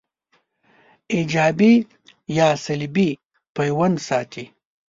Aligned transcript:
ایجابي 1.13 1.73
یا 2.37 2.47
سلبي 2.65 3.09
پیوند 3.55 3.95
ساتي 4.07 4.43